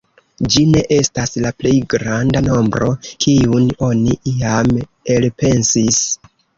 Ĝi 0.53 0.61
ne 0.75 0.79
estas 0.95 1.33
la 1.43 1.51
plej 1.59 1.75
granda 1.95 2.43
nombro, 2.49 2.89
kiun 3.27 3.71
oni 3.93 4.19
iam 4.35 4.77
elpensis. 5.21 6.07